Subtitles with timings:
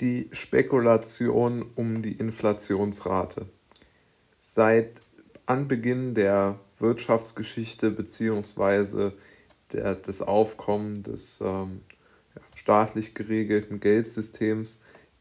[0.00, 3.46] die Spekulation um die Inflationsrate.
[4.40, 5.00] Seit
[5.46, 9.12] Anbeginn der Wirtschaftsgeschichte bzw.
[9.72, 11.82] des Aufkommen des ähm,
[12.54, 14.80] staatlich geregelten Geldsystems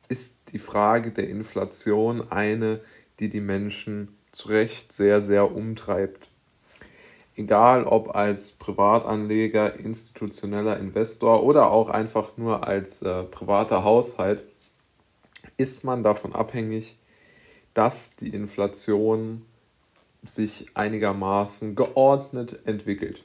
[0.10, 2.80] ist die Frage der Inflation eine,
[3.20, 6.30] die die Menschen zu Recht sehr, sehr umtreibt.
[7.36, 14.44] Egal ob als Privatanleger, institutioneller Investor oder auch einfach nur als äh, privater Haushalt,
[15.64, 16.98] ist man davon abhängig,
[17.74, 19.46] dass die Inflation
[20.22, 23.24] sich einigermaßen geordnet entwickelt.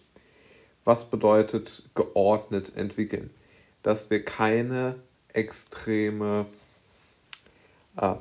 [0.85, 3.31] Was bedeutet geordnet entwickeln?
[3.83, 4.95] Dass wir keine
[5.33, 6.47] extreme,
[7.97, 8.15] äh,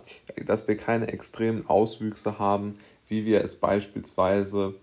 [0.43, 4.73] dass wir keine extremen Auswüchse haben, wie wir es beispielsweise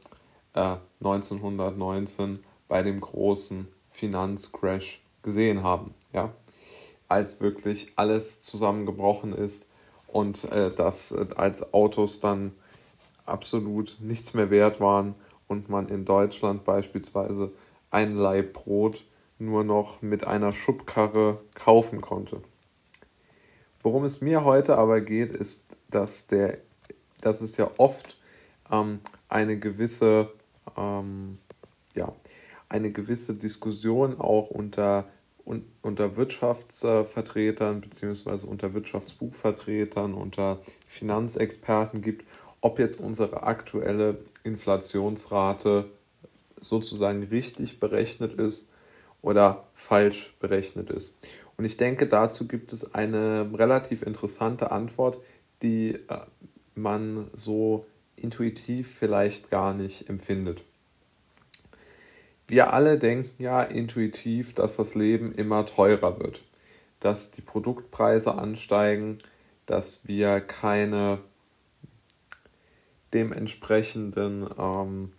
[0.52, 5.92] äh, 1919 bei dem großen Finanzcrash gesehen haben.
[6.12, 6.32] Ja?
[7.14, 9.68] Als wirklich alles zusammengebrochen ist
[10.08, 12.52] und äh, dass äh, als Autos dann
[13.24, 15.14] absolut nichts mehr wert waren
[15.46, 17.52] und man in Deutschland beispielsweise
[17.90, 19.04] ein Laib Brot
[19.38, 22.40] nur noch mit einer Schubkarre kaufen konnte.
[23.80, 26.58] Worum es mir heute aber geht, ist, dass, der,
[27.20, 28.18] dass es ja oft
[28.72, 30.30] ähm, eine gewisse
[30.76, 31.38] ähm,
[31.94, 32.12] ja,
[32.68, 35.06] eine gewisse Diskussion auch unter,
[35.44, 38.46] un, unter Wirtschaftsvertretern bzw.
[38.46, 42.24] unter Wirtschaftsbuchvertretern, unter Finanzexperten gibt,
[42.60, 45.84] ob jetzt unsere aktuelle Inflationsrate
[46.60, 48.68] sozusagen richtig berechnet ist
[49.22, 51.18] oder falsch berechnet ist.
[51.56, 55.18] Und ich denke, dazu gibt es eine relativ interessante Antwort,
[55.62, 56.18] die äh,
[56.74, 57.86] man so
[58.16, 60.64] intuitiv vielleicht gar nicht empfindet.
[62.46, 66.44] Wir alle denken ja intuitiv, dass das Leben immer teurer wird,
[67.00, 69.18] dass die Produktpreise ansteigen,
[69.66, 71.20] dass wir keine
[73.14, 75.12] dementsprechenden, ähm,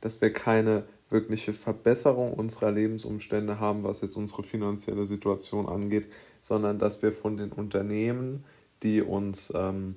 [0.00, 6.08] dass wir keine wirkliche Verbesserung unserer Lebensumstände haben, was jetzt unsere finanzielle Situation angeht,
[6.40, 8.44] sondern dass wir von den Unternehmen,
[8.82, 9.96] die uns ähm,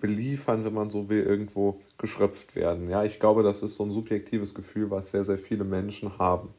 [0.00, 2.88] beliefern, wenn man so will, irgendwo geschröpft werden.
[2.88, 6.54] Ja, ich glaube, das ist so ein subjektives Gefühl, was sehr, sehr viele Menschen haben.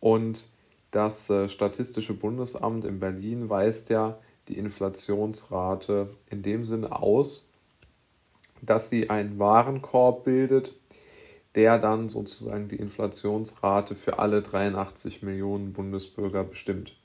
[0.00, 0.50] Und
[0.90, 7.50] das äh, Statistische Bundesamt in Berlin weist ja die Inflationsrate in dem Sinne aus,
[8.62, 10.74] dass sie einen Warenkorb bildet,
[11.54, 16.96] der dann sozusagen die Inflationsrate für alle 83 Millionen Bundesbürger bestimmt.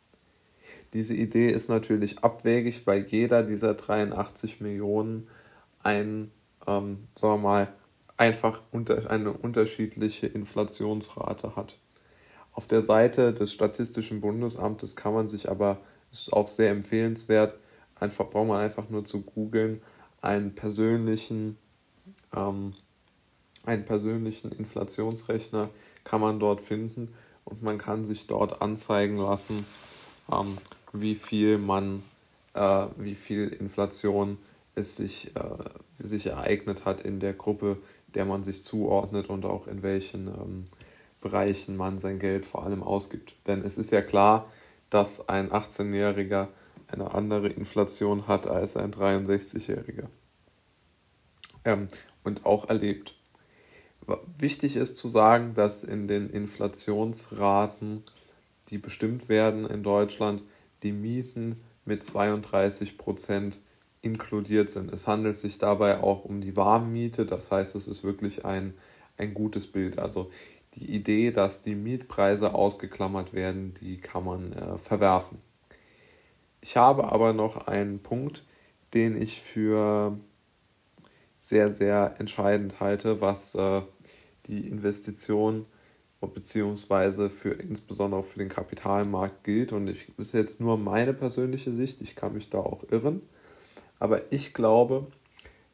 [0.94, 5.28] Diese Idee ist natürlich abwegig, weil jeder dieser 83 Millionen
[5.84, 6.32] ein,
[6.68, 7.74] ähm, sagen wir mal,
[8.18, 11.78] einfach unter, eine unterschiedliche Inflationsrate hat.
[12.54, 15.80] Auf der Seite des Statistischen Bundesamtes kann man sich aber,
[16.12, 17.56] ist auch sehr empfehlenswert,
[17.96, 19.82] einfach braucht man einfach nur zu googeln,
[20.22, 21.58] einen persönlichen,
[22.36, 22.74] ähm,
[23.64, 25.70] einen persönlichen Inflationsrechner
[26.04, 27.14] kann man dort finden
[27.46, 29.66] und man kann sich dort anzeigen lassen,
[30.32, 30.58] ähm,
[30.94, 32.04] wie viel man,
[32.54, 34.38] äh, wie viel Inflation
[34.76, 37.78] es sich, äh, sich ereignet hat in der Gruppe,
[38.14, 40.66] der man sich zuordnet und auch in welchen ähm,
[41.22, 43.36] Bereichen man sein Geld vor allem ausgibt.
[43.48, 44.52] Denn es ist ja klar,
[44.90, 46.48] dass ein 18-Jähriger
[46.88, 50.08] eine andere Inflation hat als ein 63-Jähriger.
[51.64, 51.88] Ähm,
[52.24, 53.16] und auch erlebt.
[54.38, 58.04] Wichtig ist zu sagen, dass in den Inflationsraten,
[58.70, 60.44] die bestimmt werden in Deutschland,
[60.84, 63.60] die Mieten mit 32 Prozent
[64.02, 64.92] inkludiert sind.
[64.92, 68.74] Es handelt sich dabei auch um die Warmmiete, das heißt, es ist wirklich ein,
[69.18, 70.00] ein gutes Bild.
[70.00, 70.32] Also
[70.76, 75.40] die Idee, dass die Mietpreise ausgeklammert werden, die kann man äh, verwerfen.
[76.62, 78.44] Ich habe aber noch einen Punkt,
[78.94, 80.18] den ich für
[81.40, 83.82] sehr, sehr entscheidend halte, was äh,
[84.48, 85.66] die Investition
[86.28, 89.74] beziehungsweise für insbesondere für den Kapitalmarkt gilt.
[89.74, 93.22] Und ich ist jetzt nur meine persönliche Sicht, ich kann mich da auch irren.
[94.00, 95.08] Aber ich glaube,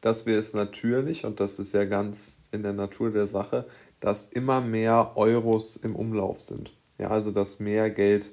[0.00, 3.66] dass wir es natürlich, und das ist ja ganz in der Natur der Sache,
[4.00, 6.74] dass immer mehr Euros im Umlauf sind.
[6.98, 8.30] Ja, also dass mehr Geld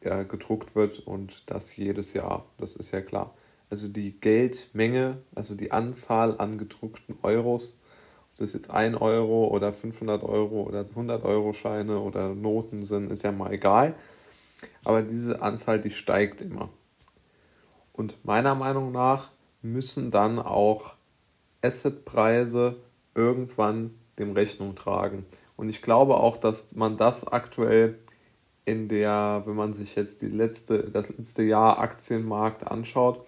[0.00, 3.34] äh, gedruckt wird und das jedes Jahr, das ist ja klar.
[3.70, 7.78] Also die Geldmenge, also die Anzahl an gedruckten Euros
[8.34, 13.12] ob das jetzt 1 Euro oder 500 Euro oder 100 Euro Scheine oder Noten sind,
[13.12, 13.94] ist ja mal egal.
[14.84, 16.68] Aber diese Anzahl, die steigt immer.
[17.92, 19.30] Und meiner Meinung nach
[19.62, 20.94] müssen dann auch
[21.62, 22.76] Assetpreise
[23.14, 25.24] irgendwann dem Rechnung tragen.
[25.56, 28.00] Und ich glaube auch, dass man das aktuell
[28.64, 33.24] in der, wenn man sich jetzt die letzte, das letzte Jahr Aktienmarkt anschaut,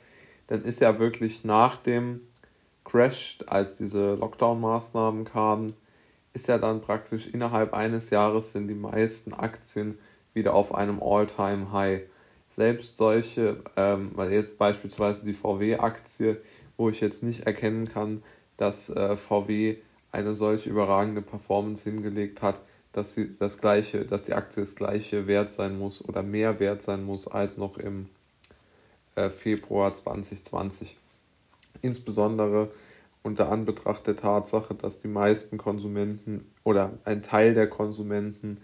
[0.48, 2.22] dann ist ja wirklich nach dem
[2.86, 5.74] Crash, als diese Lockdown-Maßnahmen kamen,
[6.32, 9.98] ist ja dann praktisch innerhalb eines Jahres sind die meisten Aktien
[10.34, 12.02] wieder auf einem All-Time-High.
[12.46, 16.40] Selbst solche, ähm, weil jetzt beispielsweise die VW-Aktie,
[16.76, 18.22] wo ich jetzt nicht erkennen kann,
[18.56, 19.76] dass äh, VW
[20.12, 22.60] eine solche überragende Performance hingelegt hat,
[22.92, 26.82] dass sie das gleiche, dass die Aktie das gleiche wert sein muss oder mehr wert
[26.82, 28.06] sein muss als noch im
[29.16, 30.96] äh, Februar 2020.
[31.86, 32.68] Insbesondere
[33.22, 38.58] unter Anbetracht der Tatsache, dass die meisten Konsumenten oder ein Teil der Konsumenten,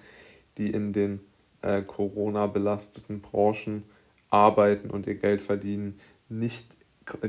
[0.59, 1.21] die in den
[1.63, 3.85] äh, Corona-belasteten Branchen
[4.29, 6.77] arbeiten und ihr Geld verdienen, nicht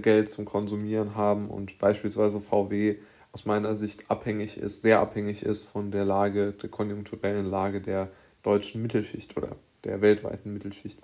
[0.02, 2.98] Geld zum Konsumieren haben und beispielsweise VW
[3.32, 8.10] aus meiner Sicht abhängig ist, sehr abhängig ist von der Lage, der konjunkturellen Lage der
[8.42, 11.00] deutschen Mittelschicht oder der weltweiten Mittelschicht.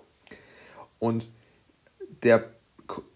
[1.00, 1.28] Und
[2.24, 2.50] der,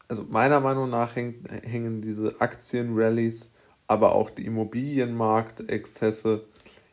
[0.07, 3.53] also meiner Meinung nach hängen, hängen diese Aktienrallies,
[3.87, 6.45] aber auch die Immobilienmarktexzesse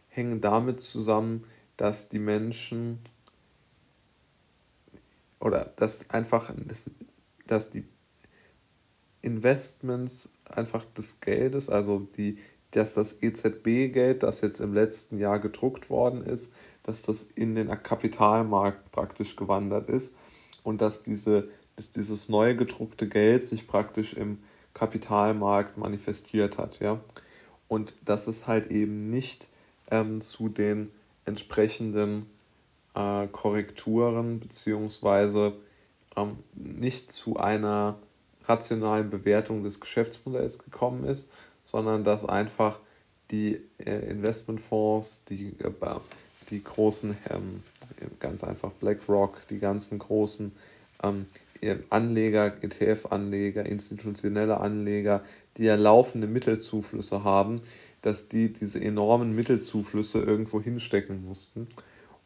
[0.08, 1.44] hängen damit zusammen,
[1.76, 3.00] dass die Menschen
[5.38, 6.52] oder dass einfach
[7.46, 7.84] dass die
[9.22, 12.38] Investments einfach des Geldes, also die,
[12.70, 16.52] dass das EZB-Geld, das jetzt im letzten Jahr gedruckt worden ist,
[16.82, 20.16] dass das in den Kapitalmarkt praktisch gewandert ist
[20.62, 21.48] und dass, diese,
[21.80, 24.38] dass dieses neu gedruckte Geld sich praktisch im
[24.74, 26.78] Kapitalmarkt manifestiert hat.
[26.78, 27.00] Ja?
[27.68, 29.48] Und dass es halt eben nicht
[29.90, 30.90] ähm, zu den
[31.24, 32.26] entsprechenden
[32.94, 35.54] äh, Korrekturen beziehungsweise
[36.16, 37.96] ähm, nicht zu einer
[38.44, 41.30] rationalen Bewertung des Geschäftsmodells gekommen ist,
[41.64, 42.78] sondern dass einfach
[43.30, 45.70] die äh, Investmentfonds, die, äh,
[46.50, 47.62] die großen, ähm,
[48.18, 50.52] ganz einfach BlackRock, die ganzen großen
[51.02, 51.24] ähm,
[51.90, 55.22] Anleger, ETF-Anleger, institutionelle Anleger,
[55.56, 57.60] die ja laufende Mittelzuflüsse haben,
[58.02, 61.66] dass die diese enormen Mittelzuflüsse irgendwo hinstecken mussten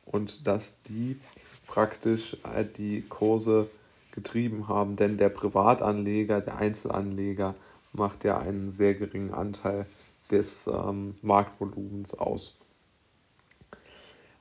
[0.05, 1.19] und dass die
[1.67, 3.69] praktisch äh, die Kurse
[4.13, 7.55] getrieben haben, denn der Privatanleger, der Einzelanleger
[7.93, 9.87] macht ja einen sehr geringen Anteil
[10.31, 12.57] des ähm, Marktvolumens aus.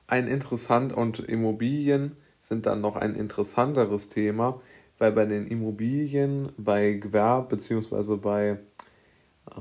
[0.06, 4.60] Ein interessant und Immobilien sind dann noch ein interessanteres Thema,
[4.98, 8.16] weil bei den Immobilien, bei Gewerb bzw.
[8.16, 8.58] bei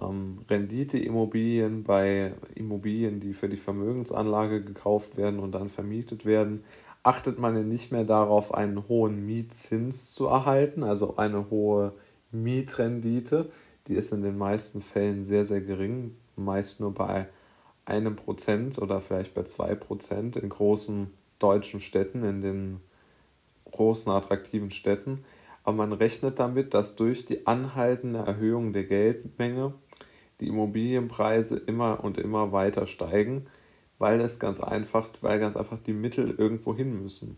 [0.01, 6.63] ähm, Renditeimmobilien, bei Immobilien, die für die Vermögensanlage gekauft werden und dann vermietet werden,
[7.03, 11.93] achtet man ja nicht mehr darauf, einen hohen Mietzins zu erhalten, also eine hohe
[12.31, 13.49] Mietrendite.
[13.87, 17.27] Die ist in den meisten Fällen sehr, sehr gering, meist nur bei
[17.85, 22.79] einem Prozent oder vielleicht bei zwei Prozent in großen deutschen Städten, in den
[23.73, 25.25] großen attraktiven Städten.
[25.63, 29.73] Aber man rechnet damit, dass durch die anhaltende Erhöhung der Geldmenge
[30.39, 33.45] die Immobilienpreise immer und immer weiter steigen
[34.03, 37.37] weil es ganz einfach, weil ganz einfach die Mittel irgendwo hin müssen.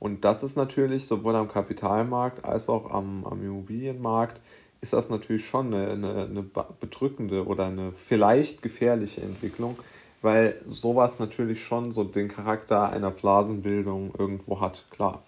[0.00, 4.40] Und das ist natürlich sowohl am Kapitalmarkt als auch am, am Immobilienmarkt
[4.80, 6.44] ist das natürlich schon eine, eine, eine
[6.80, 9.78] bedrückende oder eine vielleicht gefährliche Entwicklung,
[10.20, 15.22] weil sowas natürlich schon so den Charakter einer Blasenbildung irgendwo hat, klar.